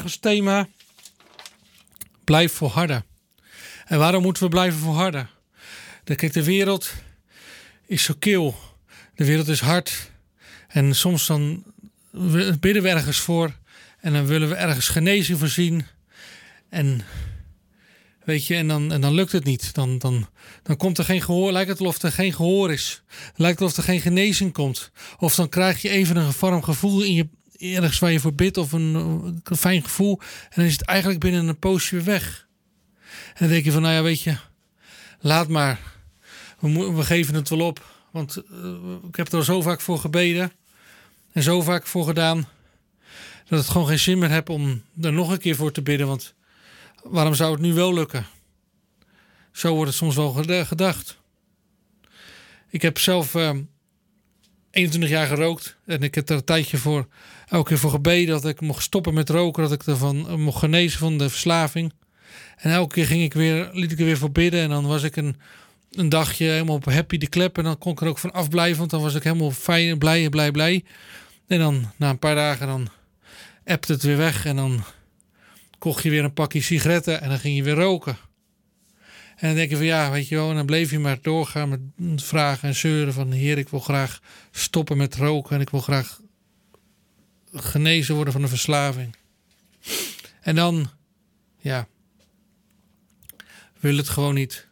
[0.00, 0.68] vandaag thema
[2.24, 3.04] blijf volharden.
[3.84, 5.28] En waarom moeten we blijven volharden?
[6.04, 6.92] Kijk, de wereld
[7.86, 8.54] is zo kil.
[9.14, 10.10] De wereld is hard.
[10.68, 11.64] En soms dan
[12.60, 13.54] bidden we ergens voor.
[14.00, 15.86] En dan willen we ergens genezing voorzien.
[16.68, 17.04] En
[18.24, 19.74] weet je, en dan, en dan lukt het niet.
[19.74, 20.28] Dan, dan,
[20.62, 21.52] dan komt er geen gehoor.
[21.52, 23.02] Lijkt het alsof er geen gehoor is.
[23.34, 24.90] Lijkt het alsof er geen genezing komt.
[25.18, 27.28] Of dan krijg je even een warm gevoel in je,
[27.58, 28.56] ergens waar je voor bidt.
[28.56, 30.20] Of een, fijn gevoel.
[30.20, 32.46] En dan is het eigenlijk binnen een poosje weer weg.
[33.08, 34.36] En dan denk je van, nou ja, weet je,
[35.20, 35.80] laat maar.
[36.58, 37.84] We, we geven het wel op.
[38.10, 38.74] Want uh,
[39.08, 40.52] ik heb er zo vaak voor gebeden.
[41.32, 42.48] En zo vaak voor gedaan.
[43.48, 46.06] Dat het gewoon geen zin meer heb om er nog een keer voor te bidden.
[46.06, 46.34] Want
[47.02, 48.26] waarom zou het nu wel lukken?
[49.52, 50.32] Zo wordt het soms wel
[50.64, 51.18] gedacht.
[52.68, 53.50] Ik heb zelf uh,
[54.70, 55.76] 21 jaar gerookt.
[55.84, 57.08] En ik heb er een tijdje voor
[57.46, 59.62] elke keer voor gebeden dat ik mocht stoppen met roken.
[59.62, 61.92] Dat ik ervan mocht genezen van de verslaving.
[62.56, 64.60] En elke keer ging ik weer, liet ik er weer voor bidden.
[64.60, 65.36] En dan was ik een,
[65.90, 67.58] een dagje helemaal op happy de klep.
[67.58, 68.78] En dan kon ik er ook van afblijven.
[68.78, 70.84] Want dan was ik helemaal fijn, blij, blij, blij.
[71.46, 72.88] En dan na een paar dagen dan
[73.64, 74.44] appte het weer weg.
[74.44, 74.84] En dan
[75.78, 77.20] kocht je weer een pakje sigaretten.
[77.20, 78.16] En dan ging je weer roken.
[79.36, 80.50] En dan denk je van ja, weet je wel.
[80.50, 83.12] En dan bleef je maar doorgaan met vragen en zeuren.
[83.12, 85.54] Van heer, ik wil graag stoppen met roken.
[85.54, 86.20] En ik wil graag
[87.58, 89.16] genezen worden van een verslaving.
[90.40, 90.90] En dan,
[91.58, 91.86] ja,
[93.80, 94.66] wil het gewoon niet.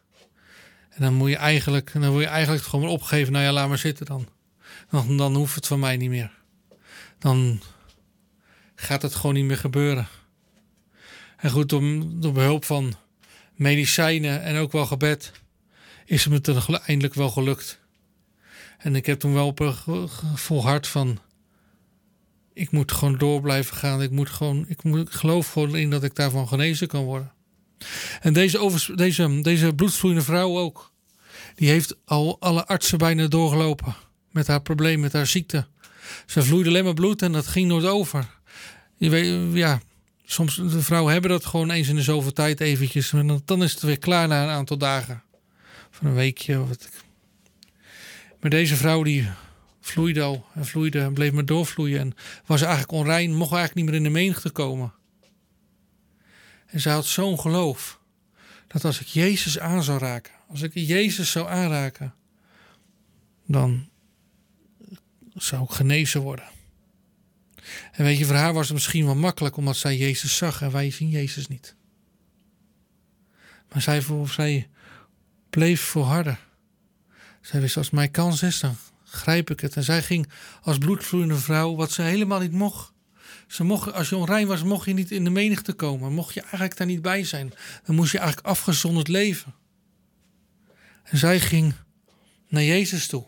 [0.89, 3.33] En dan moet je eigenlijk, dan wil je eigenlijk gewoon opgeven.
[3.33, 4.27] Nou ja, laat maar zitten dan.
[4.89, 6.31] Dan, dan hoeft het van mij niet meer.
[7.19, 7.61] Dan
[8.75, 10.07] gaat het gewoon niet meer gebeuren.
[11.37, 11.81] En goed, door,
[12.19, 12.93] door behulp van
[13.53, 15.31] medicijnen en ook wel gebed
[16.05, 17.79] is het me eindelijk wel gelukt.
[18.77, 19.53] En ik heb toen wel
[20.35, 21.19] volhard van
[22.55, 24.01] ik moet gewoon door blijven gaan.
[24.01, 27.31] Ik moet gewoon, ik, moet, geloof gewoon in dat ik daarvan genezen kan worden.
[28.21, 30.91] En deze, deze, deze bloedvloeiende vrouw ook.
[31.55, 33.95] Die heeft al alle artsen bijna doorgelopen.
[34.31, 35.67] Met haar probleem, met haar ziekte.
[36.25, 38.27] Ze vloeide alleen maar bloed en dat ging nooit over.
[38.97, 39.81] Je weet, ja,
[40.25, 43.13] soms de vrouwen hebben dat gewoon eens in de zoveel tijd eventjes.
[43.13, 45.23] En dan is het weer klaar na een aantal dagen.
[45.91, 46.61] Van een weekje.
[46.61, 46.89] Of wat.
[48.39, 49.27] Maar deze vrouw die
[49.85, 51.99] vloeide al en vloeide en bleef maar doorvloeien.
[51.99, 52.13] En
[52.45, 54.93] was eigenlijk onrein, mocht eigenlijk niet meer in de menigte komen.
[56.65, 57.99] En ze had zo'n geloof.
[58.67, 62.13] Dat als ik Jezus aan zou raken, als ik Jezus zou aanraken,
[63.45, 63.89] dan
[65.33, 66.45] zou ik genezen worden.
[67.91, 70.71] En weet je, voor haar was het misschien wel makkelijk omdat zij Jezus zag en
[70.71, 71.75] wij zien Jezus niet.
[73.71, 74.69] Maar zij, zij
[75.49, 76.37] bleef volharden.
[77.41, 79.75] Zij wist, als mijn kans is, dan grijp ik het.
[79.75, 80.29] En zij ging
[80.61, 82.93] als bloedvloeiende vrouw, wat ze helemaal niet mocht.
[83.47, 86.13] Ze mocht, als je onrein was, mocht je niet in de menigte komen.
[86.13, 87.53] Mocht je eigenlijk daar niet bij zijn.
[87.83, 89.53] Dan moest je eigenlijk afgezonderd leven.
[91.03, 91.73] En zij ging
[92.47, 93.25] naar Jezus toe.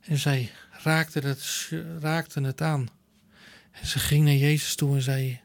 [0.00, 0.50] En zij
[0.82, 1.70] raakte het,
[2.00, 2.88] raakte het aan.
[3.70, 5.40] En ze ging naar Jezus toe en zei.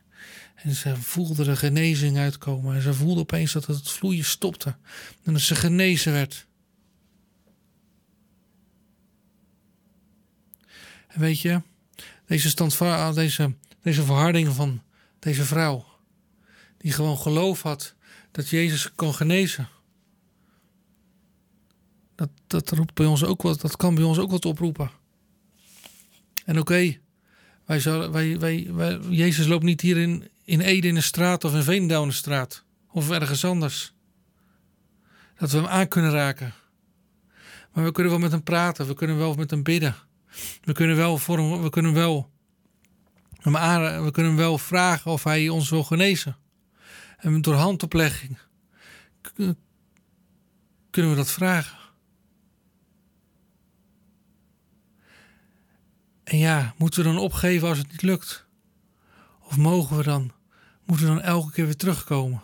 [0.55, 2.75] En ze voelde de genezing uitkomen.
[2.75, 4.75] En ze voelde opeens dat het vloeien stopte.
[5.23, 6.47] En dat ze genezen werd.
[11.13, 11.61] Weet je,
[12.25, 14.81] deze, standva deze, deze verharding van
[15.19, 15.85] deze vrouw,
[16.77, 17.95] die gewoon geloof had
[18.31, 19.69] dat Jezus kon genezen.
[22.15, 24.91] Dat, dat, roept bij ons ook wat, dat kan bij ons ook wat oproepen.
[26.45, 26.97] En oké,
[27.65, 27.81] wij,
[28.11, 31.63] wij, wij, wij, Jezus loopt niet hier in, in Ede in de straat of in
[31.63, 32.63] Veenendaal in de straat.
[32.91, 33.93] Of ergens anders.
[35.37, 36.53] Dat we hem aan kunnen raken.
[37.73, 39.95] Maar we kunnen wel met hem praten, we kunnen wel met hem bidden.
[40.61, 42.31] We kunnen wel, hem, we kunnen wel,
[44.03, 46.37] we kunnen wel vragen of hij ons wil genezen.
[47.17, 48.37] En door handoplegging
[50.89, 51.77] kunnen we dat vragen.
[56.23, 58.47] En ja, moeten we dan opgeven als het niet lukt?
[59.39, 60.31] Of mogen we dan,
[60.85, 62.41] moeten we dan elke keer weer terugkomen?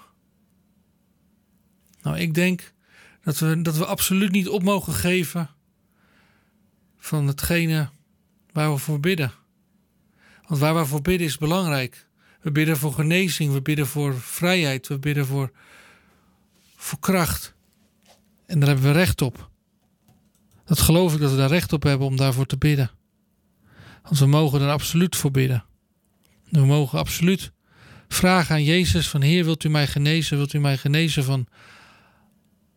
[2.02, 2.74] Nou, ik denk
[3.22, 5.50] dat we, dat we absoluut niet op mogen geven
[7.06, 7.90] van hetgene
[8.52, 9.32] waar we voor bidden.
[10.48, 12.08] Want waar we voor bidden is belangrijk.
[12.42, 15.52] We bidden voor genezing, we bidden voor vrijheid, we bidden voor,
[16.76, 17.54] voor kracht.
[18.46, 19.50] En daar hebben we recht op.
[20.66, 22.92] Dat geloof ik dat we daar recht op hebben om daarvoor te bidden.
[24.04, 25.66] Want we mogen er absoluut voor bidden.
[26.50, 27.52] We mogen absoluut
[28.08, 30.38] vragen aan Jezus van Heer, wilt u mij genezen?
[30.38, 31.48] Wilt u mij genezen van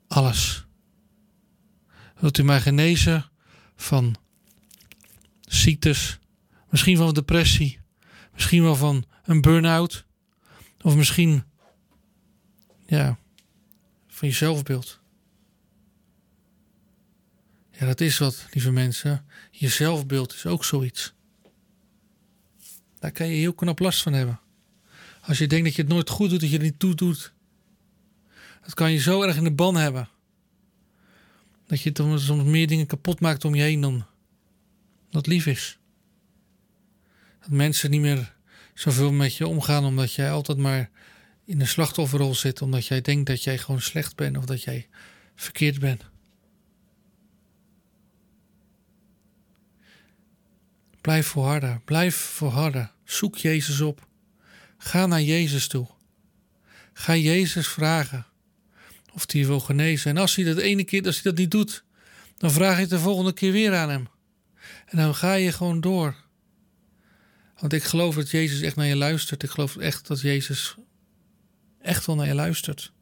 [0.09, 0.67] alles?
[2.21, 3.31] Wilt u mij genezen
[3.79, 4.17] van
[5.41, 6.19] ziektes,
[6.71, 7.79] misschien van depressie,
[8.33, 10.05] misschien wel van een burn-out.
[10.81, 11.45] Of misschien,
[12.87, 13.19] ja,
[14.09, 15.01] van je zelfbeeld.
[17.71, 19.27] Ja, dat is wat, lieve mensen.
[19.51, 21.13] Je zelfbeeld is ook zoiets.
[22.99, 24.41] Daar kan je heel knap last van hebben.
[25.21, 27.33] Als je denkt dat je het nooit goed doet, dat je het niet toe doet.
[28.63, 30.09] Dat kan je zo erg in de ban hebben.
[31.69, 34.07] Dat je soms meer dingen kapot maakt om je heen dan
[35.11, 35.79] dat lief is.
[37.41, 38.35] Dat mensen niet meer
[38.75, 40.91] zoveel met je omgaan omdat jij altijd maar
[41.45, 42.63] in de slachtofferrol zit.
[42.63, 44.89] Omdat jij denkt dat jij gewoon slecht bent of dat jij
[45.35, 46.05] verkeerd bent.
[51.01, 52.91] Blijf volharden, blijf volharden.
[53.05, 54.07] Zoek Jezus op.
[54.79, 55.87] Ga naar Jezus toe.
[56.93, 58.27] Ga Jezus vragen
[59.13, 60.11] of hij wil genezen.
[60.11, 61.85] En als hij dat ene keer, als hij dat niet doet,
[62.37, 64.09] dan vraag je het de volgende keer weer aan hem.
[64.87, 66.17] En dan ga je gewoon door.
[67.59, 69.43] Want ik geloof dat Jezus echt naar je luistert.
[69.43, 70.77] Ik geloof echt dat Jezus
[71.81, 72.93] echt wel naar je luistert.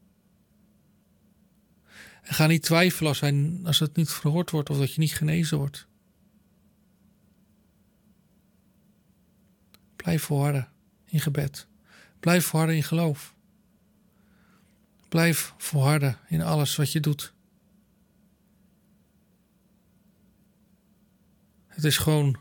[2.21, 5.15] En ga niet twijfelen als, hij, als het niet verhoord wordt of dat je niet
[5.15, 5.87] genezen wordt.
[9.95, 10.69] Blijf volharden
[11.05, 11.67] in gebed.
[12.19, 13.35] Blijf volharden in geloof.
[15.09, 17.33] Blijf volharden in alles wat je doet.
[21.67, 22.37] Het is gewoon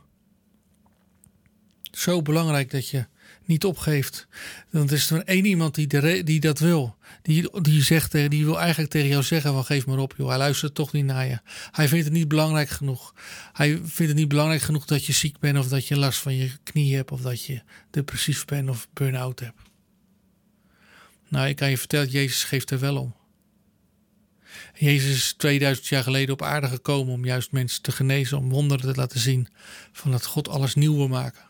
[1.91, 3.07] zo belangrijk dat je
[3.45, 4.27] niet opgeeft.
[4.71, 6.97] Er is er één iemand die, die dat wil.
[7.23, 10.29] Die, die, zegt, die wil eigenlijk tegen jou zeggen van geef maar op joh.
[10.29, 11.39] Hij luistert toch niet naar je.
[11.71, 13.15] Hij vindt het niet belangrijk genoeg.
[13.53, 16.35] Hij vindt het niet belangrijk genoeg dat je ziek bent of dat je last van
[16.35, 19.66] je knie hebt of dat je depressief bent of burn-out hebt.
[21.29, 23.15] Nou, ik kan je vertellen, Jezus geeft er wel om.
[24.75, 28.93] Jezus is 2000 jaar geleden op aarde gekomen om juist mensen te genezen, om wonderen
[28.93, 29.49] te laten zien
[29.93, 31.45] van dat God alles nieuw wil maken.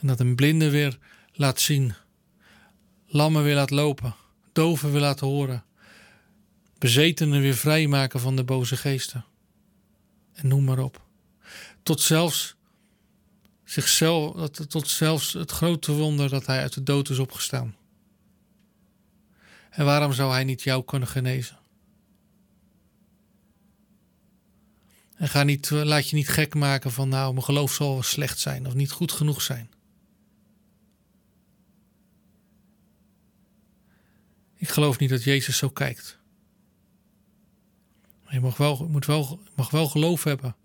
[0.00, 0.98] En dat een blinde weer
[1.32, 1.94] laat zien,
[3.06, 4.14] lammen weer laat lopen,
[4.52, 5.64] doven weer laten horen,
[6.78, 9.24] bezetenen weer vrijmaken van de boze geesten.
[10.34, 11.02] En noem maar op.
[11.82, 12.56] Tot zelfs
[13.70, 17.76] zichzelf, tot zelfs het grote wonder dat hij uit de dood is opgestaan.
[19.70, 21.58] En waarom zou hij niet jou kunnen genezen?
[25.14, 28.38] En ga niet, laat je niet gek maken van nou, mijn geloof zal wel slecht
[28.38, 29.70] zijn of niet goed genoeg zijn.
[34.54, 36.18] Ik geloof niet dat Jezus zo kijkt.
[38.24, 40.56] Maar je mag wel, moet wel, mag wel geloof hebben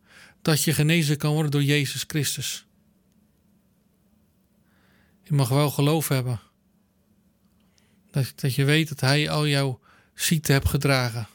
[0.42, 2.66] dat je genezen kan worden door Jezus Christus.
[5.26, 6.40] Je mag wel geloof hebben
[8.36, 9.80] dat, je weet dat Hij al jouw
[10.14, 11.28] ziekte hebt gedragen.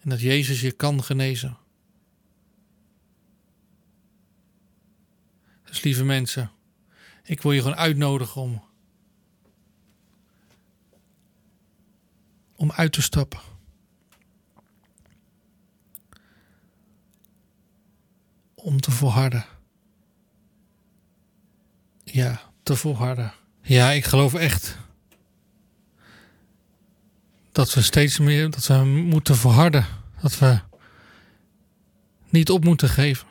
[0.00, 1.56] En dat Jezus je kan genezen.
[5.64, 6.50] Dus lieve mensen,
[7.22, 8.62] ik wil je gewoon uitnodigen om,
[12.56, 13.40] om uit te stappen.
[18.54, 19.53] Om te volharden.
[22.04, 23.32] Ja, te volharden.
[23.62, 24.76] Ja, ik geloof echt
[27.52, 29.86] dat we steeds meer dat we moeten verharden.
[30.20, 30.60] Dat we
[32.28, 33.26] niet op moeten geven.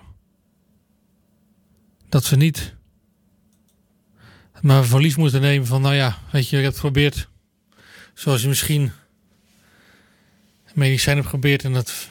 [2.09, 2.75] Dat we niet
[4.63, 7.29] maar verlies moeten nemen van, nou ja, weet je, ik heb het geprobeerd.
[8.13, 8.91] Zoals je misschien
[10.73, 12.09] medicijn hebt geprobeerd en dat.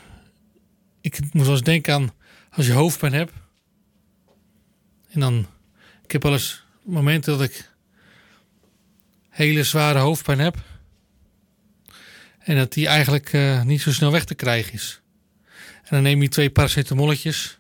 [1.01, 2.13] Ik moet wel eens denken aan
[2.51, 3.33] als je hoofdpijn hebt.
[5.09, 5.47] En dan.
[6.13, 7.71] Ik heb wel eens momenten dat ik
[9.29, 10.57] hele zware hoofdpijn heb.
[12.39, 15.01] En dat die eigenlijk uh, niet zo snel weg te krijgen is.
[15.83, 17.59] En dan neem je twee paracetamolletjes.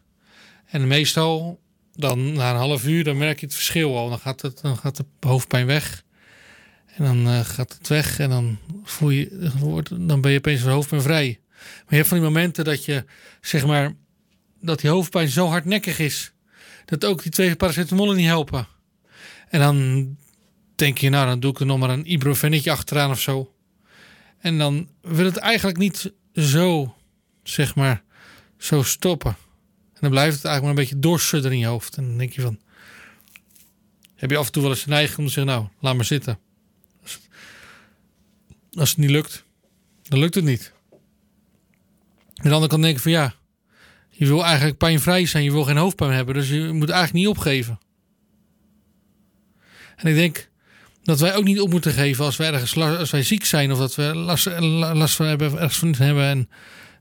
[0.67, 1.61] En meestal,
[1.95, 4.09] dan na een half uur, dan merk je het verschil al.
[4.09, 6.05] Dan gaat, het, dan gaat de hoofdpijn weg.
[6.87, 8.19] En dan uh, gaat het weg.
[8.19, 9.51] En dan, voel je,
[10.01, 11.41] dan ben je opeens van hoofdpijn vrij.
[11.51, 13.05] Maar je hebt van die momenten dat je,
[13.41, 13.93] zeg maar,
[14.61, 16.33] dat die hoofdpijn zo hardnekkig is.
[16.85, 18.69] Dat ook die twee paracetamollen niet helpen.
[19.49, 20.17] En dan
[20.75, 23.55] denk je, nou, dan doe ik er nog maar een ibuprofennetje achteraan of zo.
[24.39, 26.97] En dan wil het eigenlijk niet zo,
[27.43, 28.03] zeg maar,
[28.59, 29.37] zo stoppen.
[29.93, 31.97] En dan blijft het eigenlijk maar een beetje doorsudderen in je hoofd.
[31.97, 32.61] En dan denk je van,
[34.15, 36.05] heb je af en toe wel eens de neiging om te zeggen, nou, laat maar
[36.05, 36.39] zitten.
[38.75, 39.45] Als het, niet lukt,
[40.03, 40.73] dan lukt het niet.
[42.35, 43.35] En de andere kant denk ik van, ja,
[44.23, 47.37] je wil eigenlijk pijnvrij zijn, je wil geen hoofdpijn hebben, dus je moet eigenlijk niet
[47.37, 47.79] opgeven.
[49.97, 50.50] En ik denk,
[51.02, 53.79] dat wij ook niet op moeten geven als, we ergens, als wij ziek zijn of
[53.79, 56.25] dat we last, van hebben, ergens van hebben.
[56.25, 56.49] En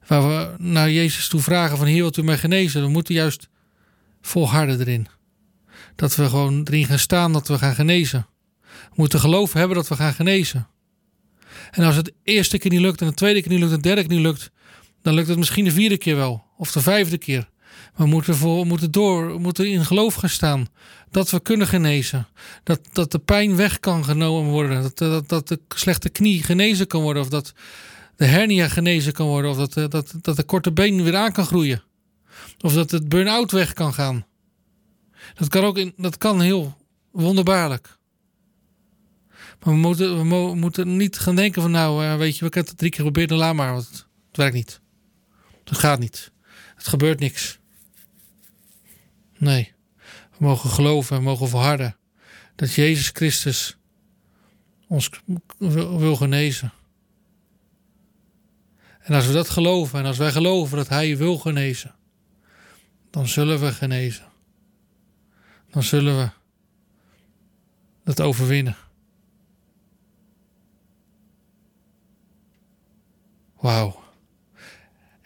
[0.07, 2.81] waar we naar Jezus toe vragen van hier wilt u mij genezen.
[2.81, 3.49] We moeten juist
[4.21, 5.07] volharden erin.
[5.95, 8.27] dat we gewoon erin gaan staan dat we gaan genezen.
[8.61, 10.67] We moeten geloof hebben dat we gaan genezen.
[11.71, 13.87] En als het eerste keer niet lukt, en de tweede keer niet lukt, en de
[13.87, 14.51] derde keer niet lukt,
[15.01, 17.49] dan lukt het misschien de vierde keer wel, of de vijfde keer.
[17.95, 20.67] We moeten, voor, moeten door, we moeten in geloof gaan staan.
[21.09, 22.27] Dat we kunnen genezen.
[22.63, 24.91] Dat, dat de pijn weg kan genomen worden.
[24.95, 27.21] Dat, dat, de slechte knie genezen kan worden.
[27.21, 27.53] Of dat
[28.15, 29.51] de hernia genezen kan worden.
[29.51, 31.83] Of dat, dat, dat de korte been weer aan kan groeien.
[32.59, 34.25] Of dat het burn-out weg kan gaan.
[35.33, 36.77] Dat kan ook in, dat kan heel
[37.11, 37.97] wonderbaarlijk.
[39.63, 42.65] Maar we moeten, we moeten niet gaan denken van nou, eh, weet je, we hebben
[42.65, 43.73] het drie keer geprobeerd en laat maar.
[43.73, 43.89] Want
[44.27, 44.81] het werkt niet.
[45.71, 46.31] Het gaat niet.
[46.75, 47.59] Het gebeurt niks.
[49.37, 49.73] Nee.
[50.31, 51.97] We mogen geloven en mogen volharden
[52.55, 53.77] dat Jezus Christus
[54.87, 55.09] ons
[55.57, 56.73] wil genezen.
[58.99, 61.95] En als we dat geloven en als wij geloven dat Hij wil genezen,
[63.09, 64.25] dan zullen we genezen.
[65.69, 66.29] Dan zullen we
[68.03, 68.77] dat overwinnen.
[73.55, 74.00] Wauw.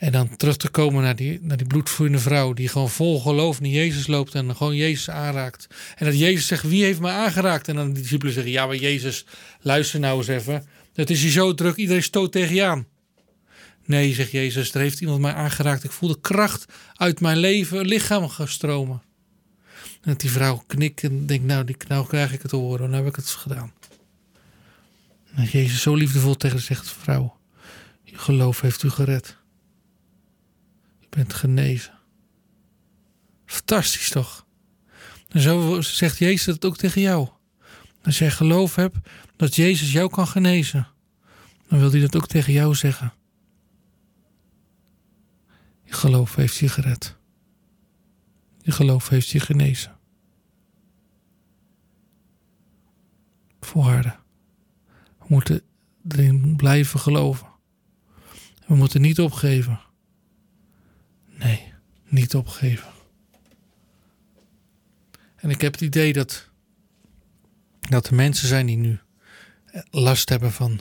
[0.06, 2.54] En dan terug te komen naar die, naar die bloedvloeiende vrouw.
[2.54, 5.68] Die gewoon vol geloof naar Jezus loopt en gewoon Jezus aanraakt.
[5.96, 7.68] En dat Jezus zegt, wie heeft mij aangeraakt?
[7.68, 9.26] En dan de discipelen zeggen, ja maar Jezus,
[9.62, 10.66] luister nou eens even.
[10.94, 12.88] Het is hier zo druk, iedereen stoot tegen je aan.
[13.86, 15.84] Nee, zegt Jezus, er heeft iemand mij aangeraakt.
[15.84, 19.02] Ik voel de kracht uit mijn leven, lichaam gestromen.
[20.02, 22.90] En dat die vrouw knikt en denkt, nou, nou krijg ik het te horen.
[22.90, 23.74] Nou heb ik het gedaan.
[25.36, 27.38] En Jezus zo liefdevol tegen zegt, vrouw,
[28.04, 29.44] je geloof heeft u gered
[31.16, 31.94] bent genezen.
[33.46, 34.46] Fantastisch toch?
[35.30, 37.30] En zo zegt Jezus het ook tegen jou.
[38.04, 38.98] Als jij geloof hebt
[39.36, 40.88] dat Jezus jou kan genezen,
[41.68, 43.14] dan wil hij dat ook tegen jou zeggen.
[45.84, 47.18] Je geloof heeft je gered.
[48.62, 49.98] Je geloof heeft je genezen.
[53.60, 54.20] Volharden.
[55.20, 55.62] We moeten
[56.08, 57.48] erin blijven geloven.
[58.68, 59.80] We moeten niet opgeven.
[62.06, 62.94] Niet opgeven.
[65.36, 66.50] En ik heb het idee dat,
[67.80, 69.00] dat er mensen zijn die nu
[69.90, 70.80] last hebben van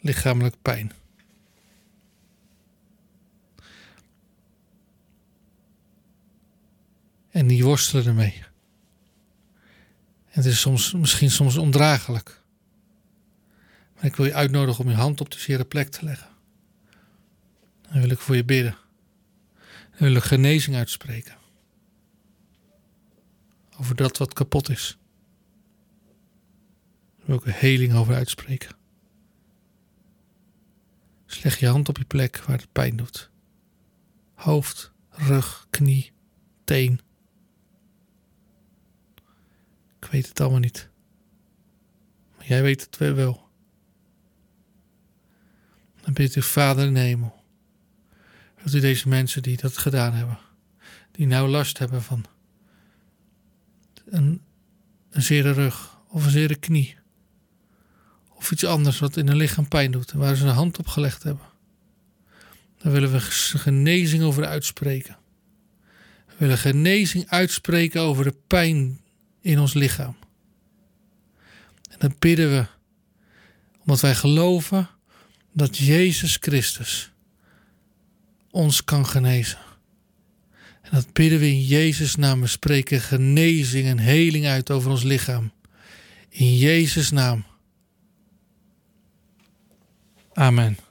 [0.00, 0.92] lichamelijk pijn.
[7.30, 8.42] En die worstelen ermee.
[10.24, 12.40] Het is soms, misschien soms ondraaglijk.
[13.94, 16.28] Maar ik wil je uitnodigen om je hand op de zere plek te leggen.
[17.82, 18.76] Dan wil ik voor je bidden.
[19.94, 21.36] En wil ik genezing uitspreken.
[23.78, 24.98] Over dat wat kapot is.
[27.16, 28.76] Daar wil ik een heling over uitspreken.
[31.26, 33.30] Dus leg je hand op je plek waar het pijn doet.
[34.34, 36.12] Hoofd, rug, knie,
[36.64, 37.00] teen.
[40.00, 40.88] Ik weet het allemaal niet.
[42.36, 43.48] Maar jij weet het wel.
[46.00, 47.43] Dan bid u Vader in de hemel
[48.64, 50.38] dat u deze mensen die dat gedaan hebben,
[51.12, 52.24] die nou last hebben van
[54.04, 54.40] een,
[55.10, 56.96] een zere rug of een zere knie,
[58.28, 61.22] of iets anders wat in hun lichaam pijn doet, waar ze een hand op gelegd
[61.22, 61.46] hebben,
[62.78, 65.16] dan willen we genezing over uitspreken.
[66.26, 69.00] We willen genezing uitspreken over de pijn
[69.40, 70.16] in ons lichaam.
[71.90, 72.66] En dan bidden we,
[73.78, 74.88] omdat wij geloven
[75.52, 77.13] dat Jezus Christus
[78.54, 79.58] ons kan genezen.
[80.82, 82.40] En dat bidden we in Jezus' naam.
[82.40, 85.52] We spreken genezing en heling uit over ons lichaam.
[86.28, 87.44] In Jezus' naam.
[90.32, 90.83] Amen.